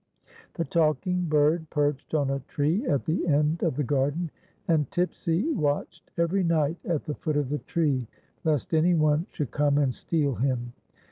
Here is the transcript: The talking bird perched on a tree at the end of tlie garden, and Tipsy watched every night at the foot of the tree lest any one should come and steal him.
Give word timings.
The 0.55 0.65
talking 0.65 1.25
bird 1.25 1.69
perched 1.69 2.15
on 2.15 2.31
a 2.31 2.39
tree 2.39 2.87
at 2.87 3.05
the 3.05 3.27
end 3.27 3.61
of 3.61 3.75
tlie 3.75 3.85
garden, 3.85 4.31
and 4.67 4.89
Tipsy 4.89 5.51
watched 5.51 6.09
every 6.17 6.41
night 6.43 6.77
at 6.83 7.03
the 7.03 7.13
foot 7.13 7.37
of 7.37 7.49
the 7.49 7.59
tree 7.59 8.07
lest 8.43 8.73
any 8.73 8.95
one 8.95 9.27
should 9.29 9.51
come 9.51 9.77
and 9.77 9.93
steal 9.93 10.33
him. 10.33 10.73